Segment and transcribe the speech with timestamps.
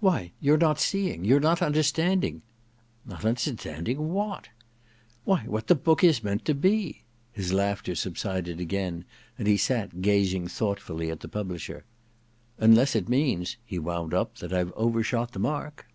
[0.00, 2.42] *Why, your not seeing— your not under standing
[3.06, 4.48] Not understanding what?'
[5.00, 9.04] * Why, what the book is meant to be/ His laughter subsided again
[9.38, 11.84] and he sat gazing thoughtfully at the publisher.
[12.24, 15.86] * Unless it means,* he wound up, *that IVe overshot the mark.'